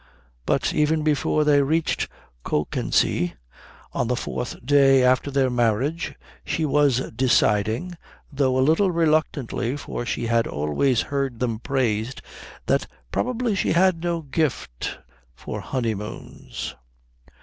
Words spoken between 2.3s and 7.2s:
Kökensee on the fourth day after their marriage she was